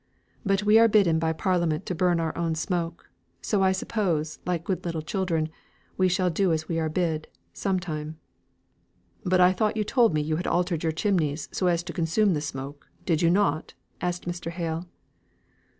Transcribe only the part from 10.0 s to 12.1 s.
me you had altered your chimneys so as to